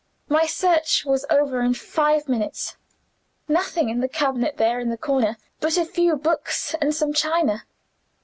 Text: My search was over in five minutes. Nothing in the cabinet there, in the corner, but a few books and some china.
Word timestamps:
My 0.27 0.47
search 0.47 1.05
was 1.05 1.27
over 1.29 1.61
in 1.61 1.75
five 1.75 2.27
minutes. 2.27 2.75
Nothing 3.47 3.87
in 3.87 3.99
the 3.99 4.09
cabinet 4.09 4.57
there, 4.57 4.79
in 4.79 4.89
the 4.89 4.97
corner, 4.97 5.37
but 5.59 5.77
a 5.77 5.85
few 5.85 6.15
books 6.15 6.73
and 6.81 6.91
some 6.95 7.13
china. 7.13 7.65